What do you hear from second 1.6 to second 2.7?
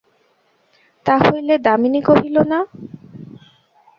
দামিনী কহিল, না।